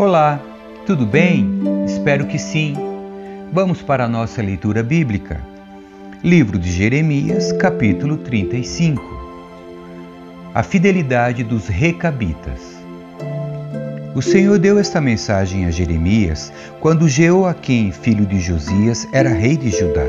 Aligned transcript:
Olá, 0.00 0.40
tudo 0.86 1.04
bem? 1.04 1.60
Espero 1.84 2.26
que 2.26 2.38
sim. 2.38 2.74
Vamos 3.52 3.82
para 3.82 4.06
a 4.06 4.08
nossa 4.08 4.40
leitura 4.40 4.82
bíblica. 4.82 5.42
Livro 6.24 6.58
de 6.58 6.72
Jeremias, 6.72 7.52
capítulo 7.52 8.16
35. 8.16 9.02
A 10.54 10.62
fidelidade 10.62 11.44
dos 11.44 11.68
recabitas. 11.68 12.79
O 14.12 14.20
Senhor 14.20 14.58
deu 14.58 14.76
esta 14.76 15.00
mensagem 15.00 15.66
a 15.66 15.70
Jeremias 15.70 16.52
quando 16.80 17.08
Jeoaquim, 17.08 17.92
filho 17.92 18.26
de 18.26 18.40
Josias, 18.40 19.06
era 19.12 19.30
rei 19.30 19.56
de 19.56 19.70
Judá. 19.70 20.04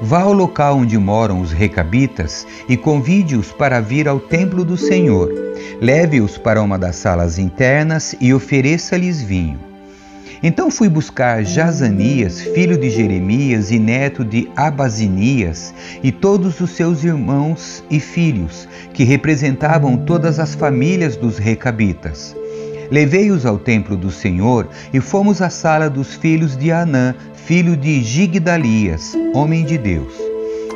Vá 0.00 0.22
ao 0.22 0.32
local 0.32 0.78
onde 0.78 0.98
moram 0.98 1.40
os 1.40 1.52
recabitas 1.52 2.44
e 2.68 2.76
convide-os 2.76 3.52
para 3.52 3.80
vir 3.80 4.08
ao 4.08 4.18
templo 4.18 4.64
do 4.64 4.76
Senhor. 4.76 5.32
Leve-os 5.80 6.38
para 6.38 6.60
uma 6.60 6.76
das 6.76 6.96
salas 6.96 7.38
internas 7.38 8.16
e 8.20 8.34
ofereça-lhes 8.34 9.22
vinho. 9.22 9.60
Então 10.42 10.68
fui 10.68 10.88
buscar 10.88 11.44
Jazanias, 11.44 12.40
filho 12.40 12.76
de 12.76 12.90
Jeremias 12.90 13.70
e 13.70 13.78
neto 13.78 14.24
de 14.24 14.50
Abazinias, 14.56 15.72
e 16.02 16.10
todos 16.10 16.60
os 16.60 16.70
seus 16.70 17.04
irmãos 17.04 17.82
e 17.88 18.00
filhos, 18.00 18.68
que 18.92 19.04
representavam 19.04 19.96
todas 19.96 20.40
as 20.40 20.54
famílias 20.54 21.16
dos 21.16 21.38
recabitas. 21.38 22.34
Levei-os 22.90 23.44
ao 23.44 23.58
templo 23.58 23.96
do 23.96 24.10
Senhor 24.10 24.68
e 24.92 25.00
fomos 25.00 25.42
à 25.42 25.50
sala 25.50 25.90
dos 25.90 26.14
filhos 26.14 26.56
de 26.56 26.70
Anã, 26.70 27.14
filho 27.34 27.76
de 27.76 28.02
Gigdalias, 28.02 29.16
homem 29.34 29.64
de 29.64 29.76
Deus. 29.76 30.12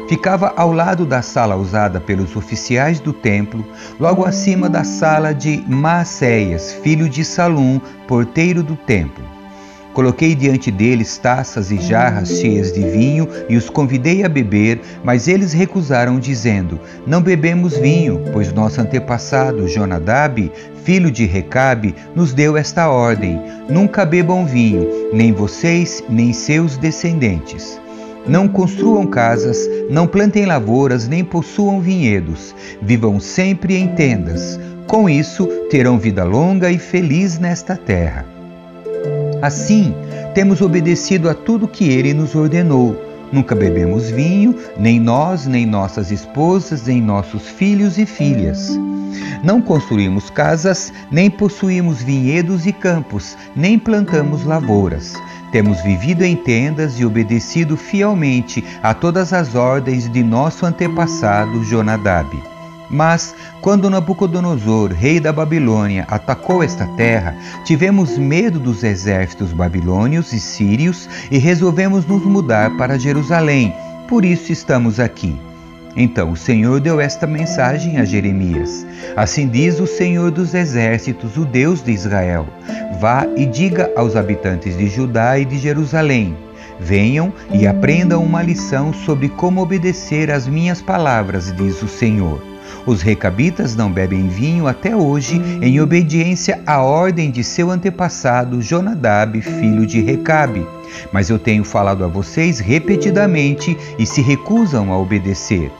Ficava 0.08 0.52
ao 0.56 0.72
lado 0.72 1.06
da 1.06 1.22
sala 1.22 1.54
usada 1.54 2.00
pelos 2.00 2.34
oficiais 2.34 2.98
do 2.98 3.12
templo, 3.12 3.64
logo 3.98 4.24
acima 4.24 4.68
da 4.68 4.82
sala 4.82 5.32
de 5.32 5.62
Maacéias, 5.68 6.72
filho 6.82 7.08
de 7.08 7.24
Salum, 7.24 7.80
porteiro 8.08 8.60
do 8.62 8.74
templo. 8.74 9.39
Coloquei 9.92 10.36
diante 10.36 10.70
deles 10.70 11.19
taças 11.19 11.72
e 11.72 11.78
jarras 11.78 12.28
cheias 12.28 12.72
de 12.72 12.80
vinho 12.80 13.28
e 13.48 13.56
os 13.56 13.69
convidei 13.69 14.24
a 14.24 14.28
beber, 14.28 14.80
mas 15.02 15.27
eles 15.27 15.52
recusaram, 15.52 16.20
dizendo: 16.20 16.78
Não 17.06 17.20
bebemos 17.20 17.77
vinho, 17.77 18.22
pois 18.32 18.52
nosso 18.52 18.80
antepassado 18.80 19.66
Jonadab, 19.66 20.50
filho 20.84 21.10
de 21.10 21.27
Recabe, 21.27 21.94
nos 22.14 22.32
deu 22.32 22.56
esta 22.56 22.88
ordem: 22.88 23.41
Nunca 23.69 24.05
bebam 24.05 24.47
vinho, 24.47 24.86
nem 25.12 25.32
vocês, 25.32 26.02
nem 26.08 26.32
seus 26.32 26.77
descendentes. 26.77 27.80
Não 28.27 28.47
construam 28.47 29.06
casas, 29.06 29.58
não 29.91 30.06
plantem 30.06 30.47
lavouras, 30.47 31.08
nem 31.08 31.25
possuam 31.25 31.80
vinhedos. 31.80 32.54
Vivam 32.80 33.19
sempre 33.19 33.77
em 33.77 33.88
tendas. 33.88 34.60
Com 34.86 35.08
isso, 35.08 35.47
terão 35.69 35.98
vida 35.98 36.22
longa 36.22 36.70
e 36.70 36.78
feliz 36.78 37.38
nesta 37.38 37.77
terra. 37.77 38.39
Assim, 39.42 39.94
temos 40.34 40.60
obedecido 40.60 41.28
a 41.28 41.34
tudo 41.34 41.69
que 41.69 41.88
ele 41.88 42.12
nos 42.12 42.34
ordenou. 42.34 42.96
Nunca 43.33 43.55
bebemos 43.55 44.10
vinho, 44.10 44.56
nem 44.77 44.98
nós, 44.98 45.47
nem 45.47 45.64
nossas 45.64 46.10
esposas, 46.10 46.86
nem 46.86 47.00
nossos 47.00 47.48
filhos 47.48 47.97
e 47.97 48.05
filhas. 48.05 48.78
Não 49.42 49.62
construímos 49.62 50.28
casas, 50.28 50.92
nem 51.10 51.30
possuímos 51.30 52.02
vinhedos 52.02 52.66
e 52.66 52.72
campos, 52.72 53.36
nem 53.56 53.78
plantamos 53.78 54.44
lavouras. 54.44 55.14
Temos 55.52 55.80
vivido 55.82 56.22
em 56.22 56.36
tendas 56.36 56.98
e 57.00 57.04
obedecido 57.04 57.77
fielmente 57.77 58.64
a 58.82 58.92
todas 58.94 59.32
as 59.32 59.54
ordens 59.54 60.10
de 60.10 60.22
nosso 60.22 60.66
antepassado 60.66 61.64
Jonadab. 61.64 62.50
Mas, 62.90 63.34
quando 63.60 63.88
Nabucodonosor, 63.88 64.92
rei 64.92 65.20
da 65.20 65.32
Babilônia, 65.32 66.04
atacou 66.08 66.60
esta 66.60 66.86
terra, 66.96 67.36
tivemos 67.64 68.18
medo 68.18 68.58
dos 68.58 68.82
exércitos 68.82 69.52
babilônios 69.52 70.32
e 70.32 70.40
sírios 70.40 71.08
e 71.30 71.38
resolvemos 71.38 72.04
nos 72.04 72.24
mudar 72.24 72.76
para 72.76 72.98
Jerusalém. 72.98 73.72
Por 74.08 74.24
isso 74.24 74.50
estamos 74.50 74.98
aqui. 74.98 75.38
Então 75.96 76.32
o 76.32 76.36
Senhor 76.36 76.80
deu 76.80 77.00
esta 77.00 77.26
mensagem 77.26 77.98
a 77.98 78.04
Jeremias: 78.04 78.86
Assim 79.16 79.48
diz 79.48 79.78
o 79.78 79.86
Senhor 79.86 80.30
dos 80.30 80.54
Exércitos, 80.54 81.36
o 81.36 81.44
Deus 81.44 81.82
de 81.82 81.92
Israel: 81.92 82.46
Vá 83.00 83.26
e 83.36 83.46
diga 83.46 83.90
aos 83.96 84.16
habitantes 84.16 84.76
de 84.76 84.88
Judá 84.88 85.38
e 85.38 85.44
de 85.44 85.58
Jerusalém: 85.58 86.36
Venham 86.78 87.32
e 87.52 87.66
aprendam 87.66 88.22
uma 88.22 88.42
lição 88.42 88.92
sobre 88.92 89.28
como 89.28 89.60
obedecer 89.60 90.30
às 90.30 90.46
minhas 90.46 90.80
palavras, 90.80 91.54
diz 91.56 91.82
o 91.82 91.88
Senhor. 91.88 92.50
Os 92.86 93.03
recabitas 93.03 93.76
não 93.76 93.91
bebem 93.91 94.28
vinho 94.28 94.66
até 94.66 94.97
hoje, 94.97 95.41
em 95.60 95.81
obediência 95.81 96.60
à 96.66 96.82
ordem 96.82 97.31
de 97.31 97.44
seu 97.44 97.70
antepassado 97.70 98.62
Jonadab, 98.62 99.41
filho 99.41 99.86
de 99.86 100.00
Recabe. 100.00 100.66
Mas 101.12 101.31
eu 101.31 101.38
tenho 101.38 101.64
falado 101.64 102.04
a 102.04 102.08
vocês 102.08 102.58
repetidamente 102.58 103.76
e 103.98 104.06
se 104.06 104.20
recusam 104.20 104.92
a 104.92 104.98
obedecer. 104.98 105.70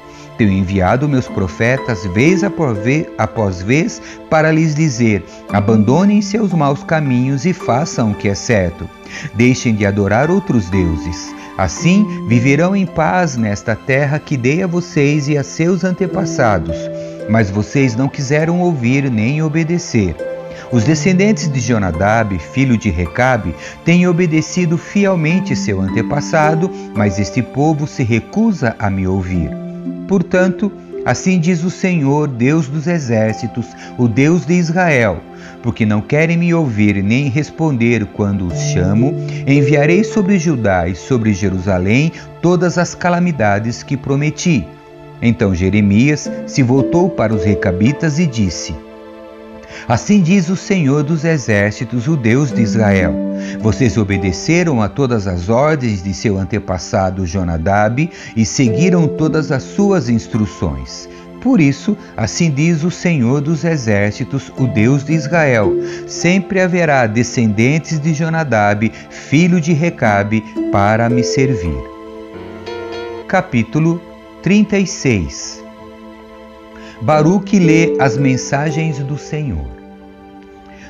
Tenho 0.41 0.53
enviado 0.53 1.07
meus 1.07 1.29
profetas 1.29 2.07
vez 2.15 2.43
após 2.43 3.61
vez 3.61 4.01
para 4.31 4.51
lhes 4.51 4.75
dizer: 4.75 5.23
abandonem 5.53 6.23
seus 6.23 6.53
maus 6.55 6.83
caminhos 6.83 7.45
e 7.45 7.53
façam 7.53 8.13
o 8.13 8.15
que 8.15 8.27
é 8.27 8.35
certo. 8.35 8.89
Deixem 9.35 9.75
de 9.75 9.85
adorar 9.85 10.31
outros 10.31 10.71
deuses. 10.71 11.35
Assim 11.61 12.27
viverão 12.27 12.75
em 12.75 12.87
paz 12.87 13.37
nesta 13.37 13.77
terra 13.77 14.19
que 14.19 14.35
dei 14.35 14.63
a 14.63 14.67
vocês 14.67 15.29
e 15.29 15.37
a 15.37 15.45
seus 15.45 15.85
antepassados. 15.85 16.75
Mas 17.29 17.51
vocês 17.51 17.95
não 17.95 18.09
quiseram 18.09 18.63
ouvir 18.63 19.11
nem 19.11 19.43
obedecer. 19.43 20.17
Os 20.73 20.85
descendentes 20.85 21.53
de 21.53 21.61
Jonadab, 21.61 22.39
filho 22.39 22.79
de 22.79 22.89
Recabe, 22.89 23.55
têm 23.85 24.09
obedecido 24.09 24.79
fielmente 24.79 25.55
seu 25.55 25.83
antepassado, 25.83 26.71
mas 26.95 27.19
este 27.19 27.43
povo 27.43 27.87
se 27.87 28.03
recusa 28.03 28.75
a 28.79 28.89
me 28.89 29.07
ouvir. 29.07 29.51
Portanto, 30.09 30.73
assim 31.05 31.39
diz 31.39 31.65
o 31.65 31.71
Senhor, 31.71 32.29
Deus 32.29 32.69
dos 32.69 32.87
exércitos, 32.87 33.67
o 33.99 34.07
Deus 34.07 34.45
de 34.45 34.55
Israel: 34.55 35.21
porque 35.63 35.85
não 35.85 36.01
querem 36.01 36.37
me 36.37 36.53
ouvir 36.55 37.03
nem 37.03 37.29
responder 37.29 38.07
quando 38.07 38.47
os 38.47 38.59
chamo, 38.59 39.15
enviarei 39.47 40.05
sobre 40.05 40.39
Judá 40.39 40.89
e 40.89 40.95
sobre 40.95 41.33
Jerusalém 41.33 42.13
todas 42.41 42.79
as 42.79 42.95
calamidades 42.95 43.83
que 43.83 43.97
prometi. 43.97 44.67
Então 45.23 45.55
Jeremias 45.55 46.31
se 46.47 46.63
voltou 46.63 47.11
para 47.11 47.35
os 47.35 47.45
recabitas 47.45 48.19
e 48.19 48.27
disse: 48.27 48.75
Assim 49.87 50.21
diz 50.21 50.49
o 50.49 50.57
Senhor 50.57 51.03
dos 51.03 51.25
Exércitos, 51.25 52.09
o 52.09 52.17
Deus 52.17 52.53
de 52.53 52.63
Israel: 52.63 53.30
Vocês 53.61 53.97
obedeceram 53.97 54.81
a 54.81 54.89
todas 54.89 55.27
as 55.27 55.49
ordens 55.49 56.03
de 56.03 56.15
seu 56.15 56.39
antepassado 56.39 57.27
Jonadab 57.27 58.11
e 58.37 58.45
seguiram 58.45 59.07
todas 59.07 59.51
as 59.53 59.63
suas 59.63 60.09
instruções. 60.09 61.09
Por 61.41 61.61
isso, 61.61 61.97
assim 62.17 62.51
diz 62.51 62.85
o 62.85 62.91
Senhor 62.91 63.41
dos 63.41 63.65
Exércitos, 63.65 64.53
o 64.59 64.67
Deus 64.67 65.05
de 65.05 65.15
Israel: 65.15 65.73
sempre 66.07 66.61
haverá 66.61 67.07
descendentes 67.07 67.99
de 67.99 68.13
Jonadab, 68.13 68.93
filho 69.09 69.61
de 69.61 69.73
Recabe, 69.73 70.45
para 70.71 71.09
me 71.09 71.25
servir. 71.25 71.83
Capítulo 73.27 74.01
36 74.43 75.65
Baruque 77.01 77.59
lê 77.59 77.97
as 77.99 78.19
mensagens 78.19 78.99
do 78.99 79.17
Senhor. 79.17 79.80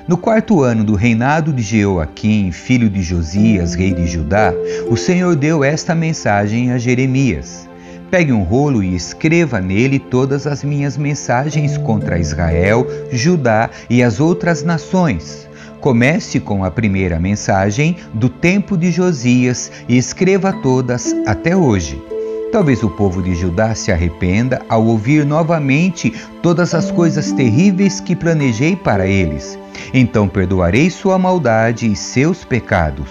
No 0.09 0.16
quarto 0.16 0.62
ano 0.62 0.83
do 0.83 0.94
reinado 0.94 1.53
de 1.53 1.62
Jeoaquim, 1.62 2.50
filho 2.50 2.88
de 2.88 3.03
Josias, 3.03 3.75
rei 3.75 3.93
de 3.93 4.06
Judá, 4.06 4.52
o 4.88 4.97
Senhor 4.97 5.37
deu 5.37 5.62
esta 5.62 5.94
mensagem 5.94 6.73
a 6.73 6.79
Jeremias: 6.79 7.69
Pegue 8.11 8.32
um 8.32 8.43
rolo 8.43 8.82
e 8.82 8.94
escreva 8.94 9.61
nele 9.61 9.99
todas 9.99 10.47
as 10.47 10.64
minhas 10.64 10.97
mensagens 10.97 11.76
contra 11.76 12.19
Israel, 12.19 12.87
Judá 13.12 13.69
e 13.88 14.02
as 14.02 14.20
outras 14.20 14.62
nações. 14.62 15.49
Comece 15.81 16.41
com 16.41 16.64
a 16.64 16.70
primeira 16.70 17.19
mensagem 17.20 17.97
do 18.12 18.29
tempo 18.29 18.76
de 18.76 18.91
Josias 18.91 19.70
e 19.88 19.97
escreva 19.97 20.52
todas 20.52 21.14
até 21.26 21.55
hoje. 21.55 22.02
Talvez 22.50 22.82
o 22.82 22.91
povo 22.91 23.23
de 23.23 23.35
Judá 23.35 23.75
se 23.75 23.93
arrependa 23.93 24.61
ao 24.69 24.85
ouvir 24.85 25.25
novamente 25.25 26.12
todas 26.43 26.75
as 26.75 26.91
coisas 26.91 27.31
terríveis 27.32 28.00
que 28.00 28.17
planejei 28.17 28.75
para 28.75 29.06
eles. 29.06 29.60
Então 29.93 30.28
perdoarei 30.28 30.90
sua 30.90 31.19
maldade 31.19 31.90
e 31.90 31.96
seus 31.96 32.44
pecados. 32.44 33.08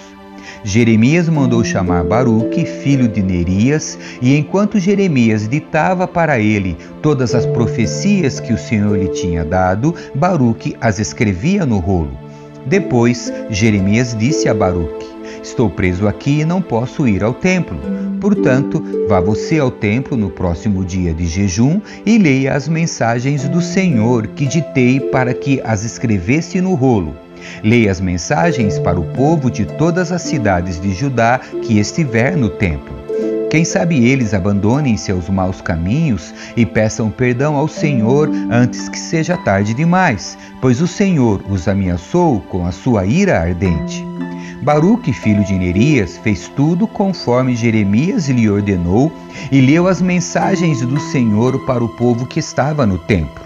Jeremias 0.62 1.28
mandou 1.28 1.64
chamar 1.64 2.04
Baruque, 2.04 2.66
filho 2.66 3.08
de 3.08 3.22
Nerias, 3.22 3.98
e 4.20 4.36
enquanto 4.36 4.78
Jeremias 4.78 5.48
ditava 5.48 6.06
para 6.06 6.38
ele 6.38 6.76
todas 7.00 7.34
as 7.34 7.46
profecias 7.46 8.40
que 8.40 8.52
o 8.52 8.58
Senhor 8.58 8.98
lhe 8.98 9.08
tinha 9.08 9.44
dado, 9.44 9.94
Baruque 10.14 10.76
as 10.80 10.98
escrevia 10.98 11.64
no 11.64 11.78
rolo. 11.78 12.12
Depois, 12.66 13.32
Jeremias 13.48 14.14
disse 14.18 14.48
a 14.48 14.54
Baruque: 14.54 15.06
Estou 15.42 15.70
preso 15.70 16.06
aqui 16.06 16.40
e 16.40 16.44
não 16.44 16.60
posso 16.60 17.08
ir 17.08 17.24
ao 17.24 17.32
templo. 17.32 17.78
Portanto, 18.20 18.84
vá 19.08 19.20
você 19.20 19.58
ao 19.58 19.70
templo 19.70 20.16
no 20.16 20.30
próximo 20.30 20.84
dia 20.84 21.14
de 21.14 21.26
jejum 21.26 21.80
e 22.04 22.18
leia 22.18 22.54
as 22.54 22.68
mensagens 22.68 23.48
do 23.48 23.60
Senhor 23.60 24.26
que 24.28 24.46
ditei 24.46 25.00
para 25.00 25.32
que 25.32 25.60
as 25.64 25.84
escrevesse 25.84 26.60
no 26.60 26.74
rolo. 26.74 27.16
Leia 27.64 27.90
as 27.90 28.00
mensagens 28.00 28.78
para 28.78 29.00
o 29.00 29.04
povo 29.14 29.50
de 29.50 29.64
todas 29.64 30.12
as 30.12 30.22
cidades 30.22 30.78
de 30.78 30.92
Judá 30.92 31.40
que 31.62 31.78
estiver 31.78 32.36
no 32.36 32.50
templo. 32.50 33.00
Quem 33.50 33.64
sabe 33.64 34.06
eles 34.06 34.32
abandonem 34.32 34.96
seus 34.96 35.28
maus 35.28 35.60
caminhos 35.60 36.32
e 36.56 36.64
peçam 36.64 37.10
perdão 37.10 37.56
ao 37.56 37.66
Senhor 37.66 38.30
antes 38.48 38.88
que 38.88 38.98
seja 38.98 39.36
tarde 39.36 39.74
demais, 39.74 40.38
pois 40.60 40.80
o 40.80 40.86
Senhor 40.86 41.42
os 41.48 41.66
ameaçou 41.66 42.40
com 42.42 42.64
a 42.64 42.70
sua 42.70 43.04
ira 43.06 43.40
ardente. 43.40 44.09
Baruque, 44.62 45.12
filho 45.12 45.42
de 45.42 45.54
Nerias, 45.54 46.18
fez 46.18 46.48
tudo 46.48 46.86
conforme 46.86 47.56
Jeremias 47.56 48.28
lhe 48.28 48.48
ordenou 48.48 49.10
e 49.50 49.58
leu 49.58 49.88
as 49.88 50.02
mensagens 50.02 50.82
do 50.82 51.00
Senhor 51.00 51.64
para 51.64 51.82
o 51.82 51.88
povo 51.88 52.26
que 52.26 52.40
estava 52.40 52.84
no 52.84 52.98
templo. 52.98 53.42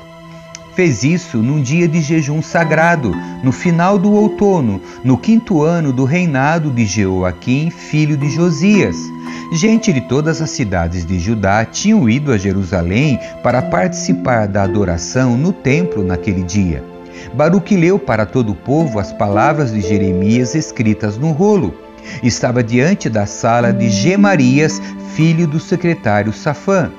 Fez 0.75 1.05
isso 1.05 1.38
num 1.38 1.62
dia 1.62 1.87
de 1.87 2.00
jejum 2.00 2.43
sagrado, 2.43 3.14
no 3.44 3.52
final 3.52 3.96
do 3.96 4.12
outono, 4.12 4.81
no 5.05 5.16
quinto 5.16 5.62
ano 5.62 5.93
do 5.93 6.05
reinado 6.05 6.69
de 6.69 6.84
Jeoaquim, 6.84 7.70
filho 7.70 8.17
de 8.17 8.28
Josias. 8.28 8.96
Gente 9.52 9.93
de 9.93 10.00
todas 10.00 10.43
as 10.43 10.50
cidades 10.50 11.06
de 11.06 11.20
Judá 11.20 11.64
tinham 11.64 12.08
ido 12.08 12.32
a 12.32 12.38
Jerusalém 12.38 13.20
para 13.40 13.62
participar 13.62 14.49
da 14.49 14.64
adoração 14.64 15.37
no 15.37 15.52
templo 15.52 16.02
naquele 16.02 16.43
dia. 16.43 16.94
Baruque 17.34 17.76
leu 17.76 17.99
para 17.99 18.26
todo 18.26 18.52
o 18.52 18.55
povo 18.55 18.99
as 18.99 19.12
palavras 19.12 19.72
de 19.72 19.81
Jeremias 19.81 20.55
escritas 20.55 21.19
no 21.19 21.32
rolo. 21.32 21.75
Estava 22.22 22.62
diante 22.62 23.08
da 23.08 23.26
sala 23.26 23.72
de 23.72 23.88
Gemarias, 23.88 24.81
filho 25.14 25.46
do 25.46 25.58
secretário 25.58 26.32
Safã. 26.32 26.90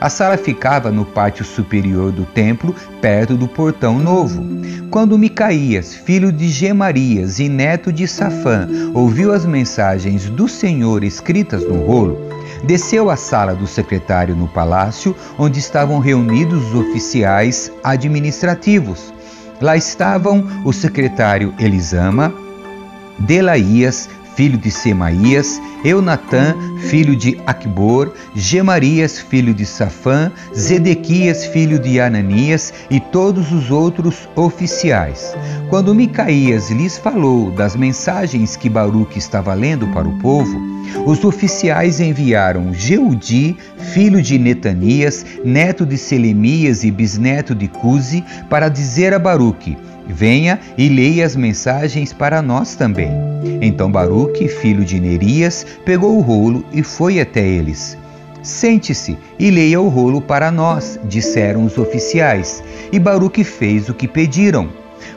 A 0.00 0.10
sala 0.10 0.36
ficava 0.36 0.90
no 0.90 1.04
pátio 1.04 1.44
superior 1.44 2.12
do 2.12 2.26
templo, 2.26 2.74
perto 3.00 3.36
do 3.36 3.48
portão 3.48 3.98
novo. 3.98 4.44
Quando 4.90 5.16
Micaías, 5.16 5.94
filho 5.94 6.30
de 6.30 6.48
Gemarias 6.48 7.38
e 7.38 7.48
neto 7.48 7.92
de 7.92 8.06
Safã, 8.06 8.68
ouviu 8.92 9.32
as 9.32 9.46
mensagens 9.46 10.28
do 10.28 10.46
Senhor 10.46 11.02
escritas 11.02 11.66
no 11.66 11.86
rolo, 11.86 12.18
desceu 12.66 13.08
à 13.08 13.16
sala 13.16 13.54
do 13.54 13.66
secretário 13.66 14.36
no 14.36 14.48
palácio, 14.48 15.16
onde 15.38 15.58
estavam 15.58 15.98
reunidos 16.00 16.64
os 16.68 16.74
oficiais 16.74 17.72
administrativos. 17.82 19.13
Lá 19.64 19.78
estavam 19.78 20.44
o 20.62 20.74
secretário 20.74 21.54
Elisama, 21.58 22.34
Delaías, 23.18 24.10
filho 24.34 24.58
de 24.58 24.70
Semaías, 24.70 25.60
Eunatã, 25.84 26.54
filho 26.88 27.14
de 27.14 27.40
Acbor, 27.46 28.12
Gemarias, 28.34 29.18
filho 29.18 29.54
de 29.54 29.64
Safã, 29.64 30.30
Zedequias, 30.56 31.46
filho 31.46 31.78
de 31.78 32.00
Ananias 32.00 32.72
e 32.90 32.98
todos 33.00 33.52
os 33.52 33.70
outros 33.70 34.28
oficiais. 34.34 35.34
Quando 35.70 35.94
Micaías 35.94 36.70
lhes 36.70 36.98
falou 36.98 37.50
das 37.50 37.76
mensagens 37.76 38.56
que 38.56 38.68
Baruque 38.68 39.18
estava 39.18 39.54
lendo 39.54 39.86
para 39.88 40.08
o 40.08 40.18
povo, 40.18 40.74
os 41.06 41.24
oficiais 41.24 42.00
enviaram 42.00 42.72
Jeudi, 42.72 43.56
filho 43.92 44.22
de 44.22 44.38
Netanias, 44.38 45.24
neto 45.44 45.84
de 45.84 45.96
Selemias 45.96 46.84
e 46.84 46.90
bisneto 46.90 47.54
de 47.54 47.68
Cusi, 47.68 48.24
para 48.48 48.68
dizer 48.68 49.12
a 49.12 49.18
Baruque: 49.18 49.76
Venha 50.06 50.60
e 50.76 50.88
leia 50.88 51.24
as 51.24 51.34
mensagens 51.34 52.12
para 52.12 52.42
nós 52.42 52.74
também. 52.74 53.10
Então 53.60 53.90
Baruque, 53.90 54.48
filho 54.48 54.84
de 54.84 55.00
Nerias, 55.00 55.66
pegou 55.84 56.16
o 56.16 56.20
rolo 56.20 56.64
e 56.72 56.82
foi 56.82 57.20
até 57.20 57.46
eles. 57.46 57.96
Sente-se 58.42 59.16
e 59.38 59.50
leia 59.50 59.80
o 59.80 59.88
rolo 59.88 60.20
para 60.20 60.50
nós, 60.50 61.00
disseram 61.04 61.64
os 61.64 61.78
oficiais, 61.78 62.62
e 62.92 62.98
Baruque 62.98 63.42
fez 63.42 63.88
o 63.88 63.94
que 63.94 64.06
pediram. 64.06 64.68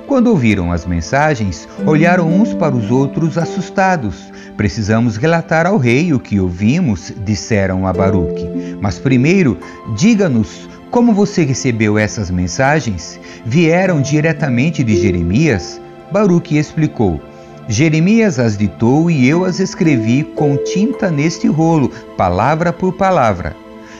Quando 0.07 0.28
ouviram 0.28 0.72
as 0.72 0.86
mensagens, 0.86 1.68
olharam 1.86 2.30
uns 2.30 2.54
para 2.54 2.74
os 2.74 2.89
outros 2.89 3.38
assustados. 3.38 4.31
Precisamos 4.56 5.18
relatar 5.18 5.68
ao 5.68 5.78
rei 5.78 6.13
o 6.13 6.19
que 6.19 6.39
ouvimos, 6.39 7.13
disseram 7.25 7.86
a 7.86 7.92
Baruque. 7.92 8.48
Mas 8.80 8.98
primeiro, 8.98 9.57
diga-nos 9.98 10.69
como 10.92 11.13
você 11.13 11.44
recebeu 11.44 11.98
essas 11.98 12.31
mensagens? 12.31 13.19
Vieram 13.45 14.01
diretamente 14.01 14.84
de 14.84 14.95
Jeremias? 14.95 15.81
Baruque 16.12 16.57
explicou. 16.57 17.22
Jeremias 17.68 18.39
as 18.39 18.57
ditou 18.57 19.12
e 19.12 19.28
eu 19.28 19.44
as 19.44 19.60
escrevi 19.60 20.24
com 20.24 20.56
tinta 20.56 21.12
neste 21.12 21.48
rolo, 21.48 21.89
palavra 22.16 22.72
por 22.72 22.94
palavra. 22.94 23.56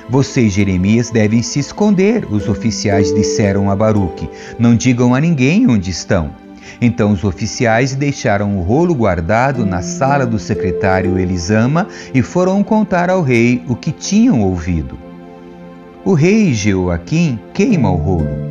Você 0.10 0.44
e 0.44 0.50
Jeremias 0.50 1.10
devem 1.10 1.44
se 1.44 1.60
esconder, 1.60 2.26
os 2.32 2.48
oficiais 2.48 3.14
disseram 3.14 3.70
a 3.70 3.76
Baruque. 3.76 4.30
Não 4.58 4.74
digam 4.74 5.14
a 5.14 5.20
ninguém 5.20 5.70
onde 5.70 5.92
estão. 5.92 6.32
Então 6.80 7.12
os 7.12 7.26
oficiais 7.26 7.94
deixaram 7.94 8.58
o 8.58 8.62
rolo 8.62 8.96
guardado 8.96 9.66
na 9.66 9.82
sala 9.82 10.26
do 10.26 10.40
secretário 10.40 11.20
Elisama 11.20 11.88
e 12.14 12.22
foram 12.22 12.64
contar 12.64 13.10
ao 13.10 13.22
rei 13.22 13.62
o 13.68 13.76
que 13.76 13.92
tinham 13.92 14.42
ouvido. 14.42 14.98
O 16.06 16.14
rei 16.14 16.54
Jeoaquim 16.54 17.40
queima 17.54 17.92
o 17.92 17.96
rolo. 17.96 18.48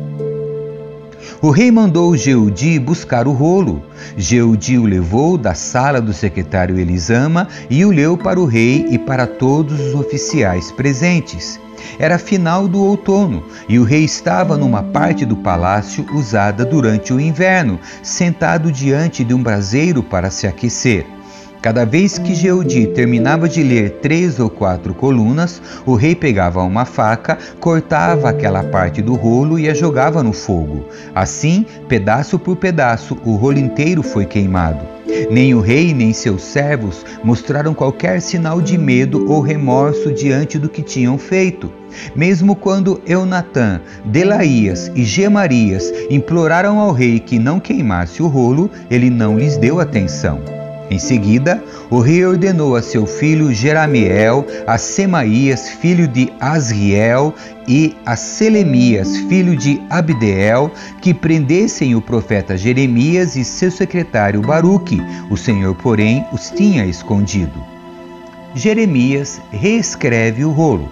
O 1.41 1.49
rei 1.49 1.71
mandou 1.71 2.15
Jeudi 2.15 2.79
buscar 2.79 3.27
o 3.27 3.31
rolo. 3.31 3.83
Jeudi 4.15 4.77
o 4.77 4.85
levou 4.85 5.37
da 5.37 5.53
sala 5.53 6.01
do 6.01 6.13
secretário 6.13 6.79
Elisama 6.79 7.47
e 7.69 7.83
o 7.85 7.91
leu 7.91 8.17
para 8.17 8.39
o 8.39 8.45
rei 8.45 8.85
e 8.89 8.97
para 8.97 9.25
todos 9.25 9.79
os 9.79 9.95
oficiais 9.95 10.71
presentes. 10.71 11.59
Era 11.99 12.17
final 12.17 12.67
do 12.67 12.83
outono 12.83 13.43
e 13.67 13.79
o 13.79 13.83
rei 13.83 14.03
estava 14.03 14.57
numa 14.57 14.83
parte 14.83 15.25
do 15.25 15.35
palácio 15.35 16.05
usada 16.13 16.65
durante 16.65 17.13
o 17.13 17.19
inverno, 17.19 17.79
sentado 18.03 18.71
diante 18.71 19.23
de 19.23 19.33
um 19.33 19.41
braseiro 19.41 20.03
para 20.03 20.29
se 20.29 20.47
aquecer. 20.47 21.16
Cada 21.61 21.85
vez 21.85 22.17
que 22.17 22.35
Jeudi 22.35 22.87
terminava 22.87 23.49
de 23.49 23.63
ler 23.63 23.97
três 24.01 24.39
ou 24.39 24.49
quatro 24.49 24.93
colunas, 24.93 25.61
o 25.85 25.95
rei 25.95 26.15
pegava 26.15 26.61
uma 26.63 26.85
faca, 26.85 27.37
cortava 27.59 28.29
aquela 28.29 28.63
parte 28.63 29.01
do 29.01 29.15
rolo 29.15 29.57
e 29.57 29.67
a 29.67 29.73
jogava 29.73 30.21
no 30.21 30.33
fogo. 30.33 30.85
Assim, 31.15 31.65
pedaço 31.87 32.37
por 32.37 32.55
pedaço, 32.57 33.17
o 33.25 33.35
rolo 33.35 33.57
inteiro 33.57 34.03
foi 34.03 34.25
queimado. 34.25 34.97
Nem 35.31 35.55
o 35.55 35.61
rei 35.61 35.93
nem 35.93 36.13
seus 36.13 36.43
servos 36.43 37.05
mostraram 37.23 37.73
qualquer 37.73 38.21
sinal 38.21 38.61
de 38.61 38.77
medo 38.77 39.29
ou 39.29 39.41
remorso 39.41 40.13
diante 40.13 40.59
do 40.59 40.69
que 40.69 40.83
tinham 40.83 41.17
feito. 41.17 41.71
Mesmo 42.15 42.55
quando 42.55 43.01
Eunatã, 43.05 43.81
Delaías 44.05 44.91
e 44.93 45.03
Gemarias 45.03 45.91
imploraram 46.09 46.79
ao 46.79 46.91
rei 46.91 47.19
que 47.19 47.39
não 47.39 47.59
queimasse 47.59 48.21
o 48.21 48.27
rolo, 48.27 48.69
ele 48.91 49.09
não 49.09 49.39
lhes 49.39 49.57
deu 49.57 49.79
atenção. 49.79 50.56
Em 50.89 50.99
seguida, 50.99 51.61
o 51.89 51.99
rei 51.99 52.25
ordenou 52.25 52.75
a 52.75 52.81
seu 52.81 53.05
filho 53.05 53.53
Jeramiel, 53.53 54.45
a 54.65 54.77
Semaías, 54.77 55.69
filho 55.69 56.07
de 56.07 56.31
Asriel, 56.39 57.33
e 57.67 57.97
a 58.05 58.15
Selemias, 58.15 59.17
filho 59.27 59.55
de 59.55 59.81
Abdeel, 59.89 60.71
que 61.01 61.13
prendessem 61.13 61.95
o 61.95 62.01
profeta 62.01 62.57
Jeremias 62.57 63.35
e 63.35 63.43
seu 63.43 63.69
secretário 63.69 64.41
Baruque. 64.41 65.01
O 65.29 65.35
Senhor, 65.35 65.75
porém, 65.75 66.25
os 66.31 66.49
tinha 66.49 66.85
escondido. 66.85 67.61
Jeremias 68.55 69.41
reescreve 69.51 70.45
o 70.45 70.51
rolo. 70.51 70.89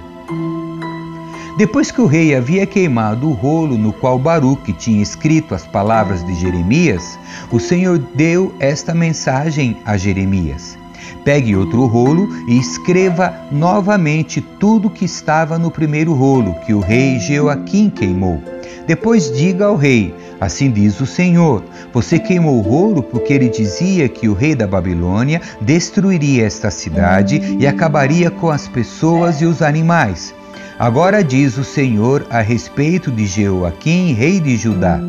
Depois 1.58 1.90
que 1.90 2.02
o 2.02 2.06
rei 2.06 2.36
havia 2.36 2.66
queimado 2.66 3.30
o 3.30 3.32
rolo 3.32 3.78
no 3.78 3.94
qual 3.94 4.20
Baruque 4.20 4.74
tinha 4.74 5.02
escrito 5.02 5.56
as 5.56 5.66
palavras 5.66 6.26
de 6.26 6.36
Jeremias, 6.36 7.18
o 7.50 7.62
Senhor 7.62 7.98
deu 8.14 8.54
esta 8.60 8.94
mensagem 8.94 9.78
a 9.86 9.96
Jeremias: 9.96 10.78
Pegue 11.24 11.56
outro 11.56 11.86
rolo 11.86 12.28
e 12.46 12.60
escreva 12.60 13.34
novamente 13.54 14.42
tudo 14.42 14.90
que 14.90 15.06
estava 15.06 15.58
no 15.58 15.72
primeiro 15.72 16.14
rolo 16.14 16.56
que 16.66 16.74
o 16.74 16.82
rei 16.82 17.20
Jeoaquim 17.20 17.90
queimou. 17.90 18.44
Depois 18.86 19.32
diga 19.32 19.68
ao 19.68 19.78
rei: 19.78 20.14
Assim 20.42 20.70
diz 20.70 21.00
o 21.00 21.06
Senhor: 21.06 21.64
Você 21.94 22.20
queimou 22.20 22.58
o 22.58 22.62
rolo 22.62 23.02
porque 23.02 23.32
ele 23.32 23.48
dizia 23.48 24.10
que 24.10 24.28
o 24.28 24.34
rei 24.34 24.56
da 24.56 24.68
Babilônia 24.68 25.42
destruiria 25.62 26.46
esta 26.46 26.70
cidade 26.70 27.56
e 27.58 27.66
acabaria 27.66 28.30
com 28.30 28.50
as 28.50 28.68
pessoas 28.68 29.42
e 29.42 29.46
os 29.46 29.62
animais. 29.62 30.34
Agora 30.78 31.24
diz 31.24 31.58
o 31.58 31.64
Senhor 31.64 32.28
a 32.30 32.42
respeito 32.42 33.10
de 33.10 33.26
Jeoaquim, 33.26 34.14
rei 34.14 34.42
de 34.42 34.58
Judá: 34.58 35.00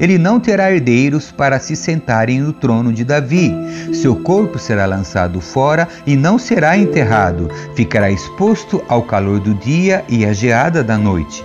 Ele 0.00 0.18
não 0.18 0.40
terá 0.40 0.72
herdeiros 0.72 1.30
para 1.30 1.60
se 1.60 1.76
sentarem 1.76 2.40
no 2.40 2.52
trono 2.52 2.92
de 2.92 3.04
Davi. 3.04 3.54
Seu 3.94 4.16
corpo 4.16 4.58
será 4.58 4.84
lançado 4.84 5.40
fora 5.40 5.86
e 6.04 6.16
não 6.16 6.40
será 6.40 6.76
enterrado, 6.76 7.48
ficará 7.76 8.10
exposto 8.10 8.82
ao 8.88 9.02
calor 9.02 9.38
do 9.38 9.54
dia 9.54 10.04
e 10.08 10.26
à 10.26 10.32
geada 10.32 10.82
da 10.82 10.98
noite. 10.98 11.44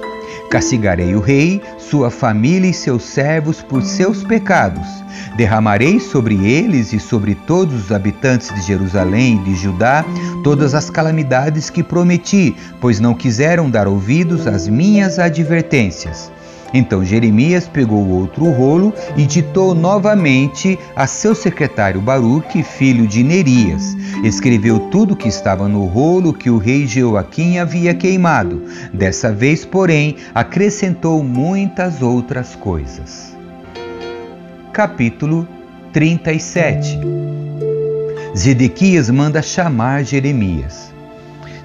Castigarei 0.49 1.13
o 1.13 1.19
rei, 1.19 1.61
sua 1.77 2.09
família 2.09 2.69
e 2.69 2.73
seus 2.73 3.03
servos 3.03 3.61
por 3.61 3.83
seus 3.83 4.23
pecados. 4.23 4.87
Derramarei 5.35 5.99
sobre 5.99 6.35
eles 6.45 6.93
e 6.93 6.99
sobre 6.99 7.35
todos 7.35 7.85
os 7.85 7.91
habitantes 7.91 8.53
de 8.53 8.61
Jerusalém 8.61 9.35
e 9.35 9.43
de 9.43 9.55
Judá 9.55 10.05
todas 10.43 10.73
as 10.73 10.89
calamidades 10.89 11.69
que 11.69 11.83
prometi, 11.83 12.55
pois 12.79 12.99
não 12.99 13.13
quiseram 13.13 13.69
dar 13.69 13.87
ouvidos 13.87 14.47
às 14.47 14.67
minhas 14.67 15.19
advertências. 15.19 16.31
Então 16.73 17.03
Jeremias 17.03 17.67
pegou 17.67 18.07
outro 18.09 18.49
rolo 18.51 18.93
e 19.15 19.25
ditou 19.25 19.73
novamente 19.73 20.77
a 20.95 21.07
seu 21.07 21.33
secretário 21.33 22.01
Baruque, 22.01 22.63
filho 22.63 23.07
de 23.07 23.23
Nerias. 23.23 23.95
Escreveu 24.23 24.79
tudo 24.91 25.15
que 25.15 25.27
estava 25.27 25.67
no 25.67 25.85
rolo 25.85 26.33
que 26.33 26.49
o 26.49 26.57
rei 26.57 26.85
Jeoaquim 26.85 27.57
havia 27.57 27.93
queimado. 27.93 28.63
Dessa 28.93 29.31
vez, 29.31 29.63
porém, 29.63 30.15
acrescentou 30.33 31.23
muitas 31.23 32.01
outras 32.01 32.55
coisas. 32.55 33.35
Capítulo 34.73 35.47
37 35.93 36.99
Zedequias 38.37 39.09
manda 39.09 39.41
chamar 39.41 40.03
Jeremias. 40.03 40.96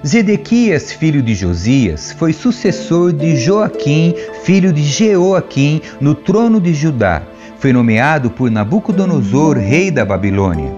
Zedequias, 0.05 0.91
filho 0.91 1.21
de 1.21 1.33
Josias, 1.33 2.11
foi 2.11 2.33
sucessor 2.33 3.13
de 3.13 3.37
Joaquim, 3.37 4.13
filho 4.43 4.73
de 4.73 4.83
Jeoaquim, 4.83 5.81
no 6.01 6.13
trono 6.13 6.59
de 6.59 6.73
Judá. 6.73 7.23
Foi 7.57 7.71
nomeado 7.71 8.29
por 8.29 8.51
Nabucodonosor, 8.51 9.57
rei 9.57 9.89
da 9.89 10.03
Babilônia. 10.03 10.69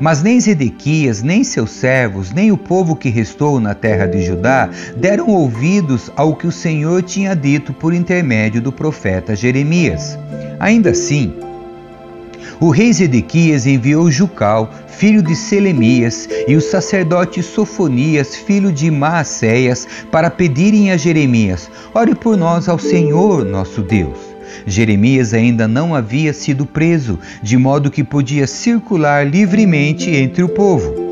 Mas 0.00 0.20
nem 0.20 0.40
Zedequias, 0.40 1.22
nem 1.22 1.44
seus 1.44 1.70
servos, 1.70 2.32
nem 2.32 2.50
o 2.50 2.56
povo 2.56 2.96
que 2.96 3.08
restou 3.08 3.60
na 3.60 3.72
terra 3.72 4.06
de 4.06 4.20
Judá 4.20 4.68
deram 4.96 5.28
ouvidos 5.28 6.10
ao 6.16 6.34
que 6.34 6.48
o 6.48 6.52
Senhor 6.52 7.02
tinha 7.02 7.36
dito 7.36 7.72
por 7.72 7.94
intermédio 7.94 8.60
do 8.60 8.72
profeta 8.72 9.36
Jeremias. 9.36 10.18
Ainda 10.58 10.90
assim, 10.90 11.32
o 12.62 12.70
rei 12.70 12.92
Zedequias 12.92 13.66
enviou 13.66 14.08
Jucal, 14.08 14.72
filho 14.86 15.20
de 15.20 15.34
Selemias, 15.34 16.28
e 16.46 16.54
o 16.54 16.60
sacerdote 16.60 17.42
Sofonias, 17.42 18.36
filho 18.36 18.70
de 18.70 18.88
Maacéias, 18.88 19.88
para 20.12 20.30
pedirem 20.30 20.92
a 20.92 20.96
Jeremias: 20.96 21.68
Ore 21.92 22.14
por 22.14 22.36
nós 22.36 22.68
ao 22.68 22.78
Senhor 22.78 23.44
nosso 23.44 23.82
Deus. 23.82 24.16
Jeremias 24.64 25.34
ainda 25.34 25.66
não 25.66 25.92
havia 25.92 26.32
sido 26.32 26.64
preso, 26.64 27.18
de 27.42 27.56
modo 27.56 27.90
que 27.90 28.04
podia 28.04 28.46
circular 28.46 29.26
livremente 29.26 30.08
entre 30.10 30.44
o 30.44 30.48
povo. 30.48 31.11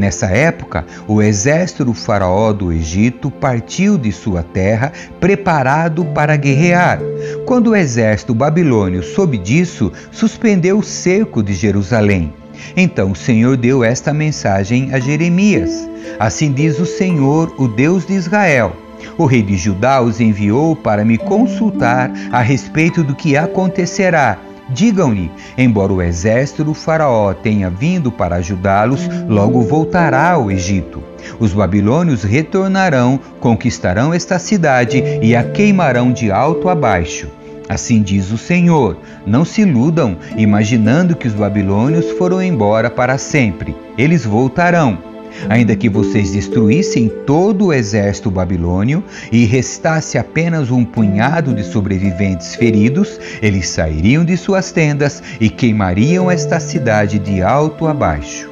Nessa 0.00 0.28
época, 0.28 0.86
o 1.06 1.20
exército 1.20 1.84
do 1.84 1.92
faraó 1.92 2.54
do 2.54 2.72
Egito 2.72 3.30
partiu 3.30 3.98
de 3.98 4.10
sua 4.10 4.42
terra 4.42 4.90
preparado 5.20 6.06
para 6.06 6.38
guerrear. 6.38 6.98
Quando 7.44 7.66
o 7.66 7.76
exército 7.76 8.34
babilônio 8.34 9.02
soube 9.02 9.36
disso, 9.36 9.92
suspendeu 10.10 10.78
o 10.78 10.82
cerco 10.82 11.42
de 11.42 11.52
Jerusalém. 11.52 12.32
Então 12.74 13.12
o 13.12 13.14
Senhor 13.14 13.58
deu 13.58 13.84
esta 13.84 14.14
mensagem 14.14 14.88
a 14.94 14.98
Jeremias: 14.98 15.86
Assim 16.18 16.50
diz 16.50 16.78
o 16.78 16.86
Senhor, 16.86 17.52
o 17.58 17.68
Deus 17.68 18.06
de 18.06 18.14
Israel. 18.14 18.74
O 19.18 19.26
rei 19.26 19.42
de 19.42 19.58
Judá 19.58 20.00
os 20.00 20.18
enviou 20.18 20.74
para 20.74 21.04
me 21.04 21.18
consultar 21.18 22.10
a 22.32 22.40
respeito 22.40 23.04
do 23.04 23.14
que 23.14 23.36
acontecerá 23.36 24.38
Digam-lhe: 24.72 25.30
embora 25.58 25.92
o 25.92 26.02
exército 26.02 26.64
do 26.64 26.74
Faraó 26.74 27.34
tenha 27.34 27.68
vindo 27.68 28.10
para 28.10 28.36
ajudá-los, 28.36 29.08
logo 29.28 29.62
voltará 29.62 30.32
ao 30.32 30.50
Egito. 30.50 31.02
Os 31.38 31.52
babilônios 31.52 32.22
retornarão, 32.22 33.18
conquistarão 33.40 34.14
esta 34.14 34.38
cidade 34.38 35.02
e 35.22 35.34
a 35.34 35.44
queimarão 35.44 36.12
de 36.12 36.30
alto 36.30 36.68
a 36.68 36.74
baixo. 36.74 37.28
Assim 37.68 38.02
diz 38.02 38.30
o 38.32 38.38
Senhor: 38.38 38.96
Não 39.26 39.44
se 39.44 39.62
iludam, 39.62 40.16
imaginando 40.36 41.14
que 41.14 41.28
os 41.28 41.34
babilônios 41.34 42.10
foram 42.12 42.42
embora 42.42 42.90
para 42.90 43.18
sempre. 43.18 43.76
Eles 43.96 44.24
voltarão 44.24 45.09
Ainda 45.48 45.76
que 45.76 45.88
vocês 45.88 46.32
destruíssem 46.32 47.08
todo 47.26 47.66
o 47.66 47.72
exército 47.72 48.30
babilônio 48.30 49.02
e 49.32 49.44
restasse 49.44 50.18
apenas 50.18 50.70
um 50.70 50.84
punhado 50.84 51.54
de 51.54 51.64
sobreviventes 51.64 52.54
feridos, 52.54 53.18
eles 53.42 53.68
sairiam 53.68 54.24
de 54.24 54.36
suas 54.36 54.72
tendas 54.72 55.22
e 55.40 55.48
queimariam 55.48 56.30
esta 56.30 56.60
cidade 56.60 57.18
de 57.18 57.42
alto 57.42 57.86
a 57.86 57.94
baixo. 57.94 58.50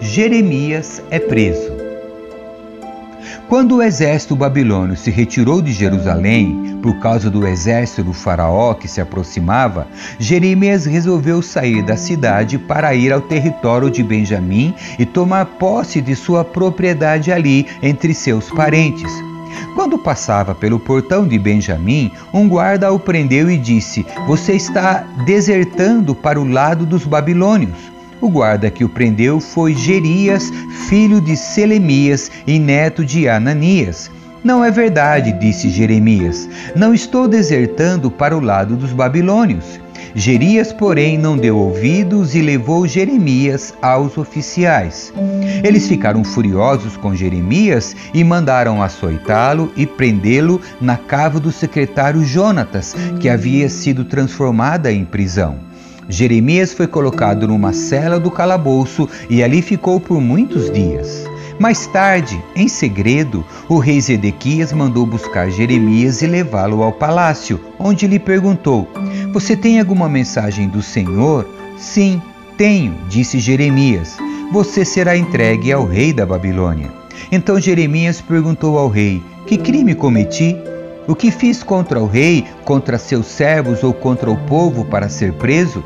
Jeremias 0.00 1.02
é 1.10 1.18
preso. 1.18 1.89
Quando 3.50 3.78
o 3.78 3.82
exército 3.82 4.36
babilônio 4.36 4.96
se 4.96 5.10
retirou 5.10 5.60
de 5.60 5.72
Jerusalém 5.72 6.78
por 6.80 7.00
causa 7.00 7.28
do 7.28 7.44
exército 7.44 8.04
do 8.04 8.12
Faraó 8.12 8.74
que 8.74 8.86
se 8.86 9.00
aproximava, 9.00 9.88
Jeremias 10.20 10.86
resolveu 10.86 11.42
sair 11.42 11.82
da 11.82 11.96
cidade 11.96 12.58
para 12.58 12.94
ir 12.94 13.12
ao 13.12 13.20
território 13.20 13.90
de 13.90 14.04
Benjamim 14.04 14.72
e 15.00 15.04
tomar 15.04 15.44
posse 15.46 16.00
de 16.00 16.14
sua 16.14 16.44
propriedade 16.44 17.32
ali 17.32 17.66
entre 17.82 18.14
seus 18.14 18.48
parentes. 18.50 19.10
Quando 19.74 19.98
passava 19.98 20.54
pelo 20.54 20.78
portão 20.78 21.26
de 21.26 21.36
Benjamim, 21.36 22.12
um 22.32 22.48
guarda 22.48 22.92
o 22.92 23.00
prendeu 23.00 23.50
e 23.50 23.58
disse: 23.58 24.06
Você 24.28 24.52
está 24.52 25.04
desertando 25.24 26.14
para 26.14 26.40
o 26.40 26.48
lado 26.48 26.86
dos 26.86 27.04
babilônios. 27.04 27.89
O 28.20 28.28
guarda 28.28 28.70
que 28.70 28.84
o 28.84 28.88
prendeu 28.88 29.40
foi 29.40 29.74
Gerias, 29.74 30.50
filho 30.88 31.20
de 31.20 31.36
Selemias 31.36 32.30
e 32.46 32.58
neto 32.58 33.04
de 33.04 33.28
Ananias. 33.28 34.10
Não 34.44 34.64
é 34.64 34.70
verdade, 34.70 35.32
disse 35.32 35.70
Jeremias. 35.70 36.48
Não 36.74 36.94
estou 36.94 37.26
desertando 37.26 38.10
para 38.10 38.36
o 38.36 38.40
lado 38.40 38.76
dos 38.76 38.92
babilônios. 38.92 39.80
Gerias, 40.14 40.72
porém, 40.72 41.16
não 41.16 41.36
deu 41.36 41.56
ouvidos 41.56 42.34
e 42.34 42.42
levou 42.42 42.86
Jeremias 42.86 43.72
aos 43.80 44.18
oficiais. 44.18 45.12
Eles 45.62 45.86
ficaram 45.86 46.24
furiosos 46.24 46.96
com 46.96 47.14
Jeremias 47.14 47.94
e 48.12 48.24
mandaram 48.24 48.82
açoitá-lo 48.82 49.72
e 49.76 49.86
prendê-lo 49.86 50.60
na 50.80 50.96
cava 50.96 51.38
do 51.38 51.52
secretário 51.52 52.24
Jonatas, 52.24 52.94
que 53.20 53.28
havia 53.28 53.68
sido 53.68 54.04
transformada 54.04 54.90
em 54.90 55.04
prisão. 55.04 55.69
Jeremias 56.10 56.74
foi 56.74 56.88
colocado 56.88 57.46
numa 57.46 57.72
cela 57.72 58.18
do 58.18 58.30
calabouço 58.30 59.08
e 59.28 59.42
ali 59.42 59.62
ficou 59.62 60.00
por 60.00 60.20
muitos 60.20 60.68
dias. 60.70 61.24
Mais 61.56 61.86
tarde, 61.86 62.42
em 62.56 62.66
segredo, 62.66 63.44
o 63.68 63.78
rei 63.78 64.00
Zedequias 64.00 64.72
mandou 64.72 65.06
buscar 65.06 65.50
Jeremias 65.50 66.20
e 66.20 66.26
levá-lo 66.26 66.82
ao 66.82 66.90
palácio, 66.90 67.60
onde 67.78 68.06
lhe 68.06 68.18
perguntou: 68.18 68.88
Você 69.32 69.54
tem 69.54 69.78
alguma 69.78 70.08
mensagem 70.08 70.68
do 70.68 70.82
Senhor? 70.82 71.46
Sim, 71.78 72.20
tenho, 72.56 72.96
disse 73.08 73.38
Jeremias. 73.38 74.16
Você 74.52 74.84
será 74.84 75.16
entregue 75.16 75.70
ao 75.70 75.86
rei 75.86 76.12
da 76.12 76.26
Babilônia. 76.26 76.90
Então 77.30 77.60
Jeremias 77.60 78.20
perguntou 78.20 78.78
ao 78.78 78.88
rei: 78.88 79.22
Que 79.46 79.56
crime 79.56 79.94
cometi? 79.94 80.56
O 81.06 81.14
que 81.14 81.30
fiz 81.30 81.62
contra 81.62 82.00
o 82.00 82.06
rei, 82.06 82.44
contra 82.64 82.98
seus 82.98 83.26
servos 83.26 83.84
ou 83.84 83.92
contra 83.92 84.30
o 84.30 84.36
povo 84.46 84.84
para 84.84 85.08
ser 85.08 85.34
preso? 85.34 85.84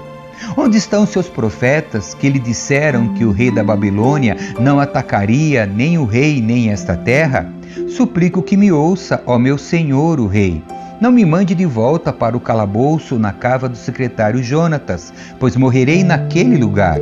Onde 0.56 0.78
estão 0.78 1.06
seus 1.06 1.28
profetas 1.28 2.14
que 2.14 2.28
lhe 2.28 2.38
disseram 2.38 3.14
que 3.14 3.24
o 3.24 3.32
rei 3.32 3.50
da 3.50 3.62
Babilônia 3.62 4.36
não 4.58 4.80
atacaria 4.80 5.66
nem 5.66 5.98
o 5.98 6.04
rei 6.04 6.40
nem 6.40 6.70
esta 6.70 6.96
terra? 6.96 7.52
Suplico 7.88 8.42
que 8.42 8.56
me 8.56 8.72
ouça, 8.72 9.22
ó 9.26 9.38
meu 9.38 9.58
senhor, 9.58 10.20
o 10.20 10.26
rei. 10.26 10.62
Não 11.00 11.10
me 11.10 11.24
mande 11.24 11.54
de 11.54 11.66
volta 11.66 12.12
para 12.12 12.36
o 12.36 12.40
calabouço 12.40 13.18
na 13.18 13.32
cava 13.32 13.68
do 13.68 13.76
secretário 13.76 14.42
Jonatas, 14.42 15.12
pois 15.38 15.56
morrerei 15.56 16.02
naquele 16.02 16.56
lugar. 16.56 16.98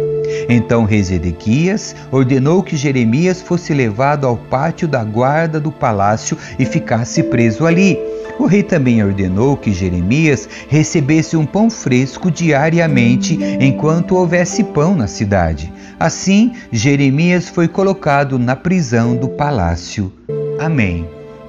Então 0.48 0.84
rei 0.84 1.02
Zedequias 1.02 1.94
ordenou 2.10 2.62
que 2.62 2.76
Jeremias 2.76 3.40
fosse 3.40 3.72
levado 3.72 4.26
ao 4.26 4.36
pátio 4.36 4.86
da 4.88 5.02
guarda 5.02 5.60
do 5.60 5.72
palácio 5.72 6.36
e 6.58 6.64
ficasse 6.64 7.22
preso 7.24 7.66
ali. 7.66 7.98
O 8.38 8.46
rei 8.46 8.62
também 8.62 9.02
ordenou 9.02 9.56
que 9.56 9.72
Jeremias 9.72 10.48
recebesse 10.68 11.36
um 11.36 11.46
pão 11.46 11.68
fresco 11.68 12.30
diariamente 12.30 13.38
enquanto 13.60 14.16
houvesse 14.16 14.64
pão 14.64 14.94
na 14.94 15.06
cidade. 15.06 15.72
Assim, 16.00 16.52
Jeremias 16.72 17.48
foi 17.48 17.68
colocado 17.68 18.38
na 18.38 18.56
prisão 18.56 19.14
do 19.14 19.28
palácio. 19.28 20.12
Amém. 20.58 21.06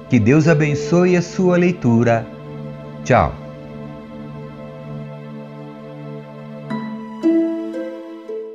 Que 0.08 0.18
Deus 0.18 0.46
abençoe 0.46 1.16
a 1.16 1.22
sua 1.22 1.56
leitura. 1.56 2.26
Tchau. 3.04 3.43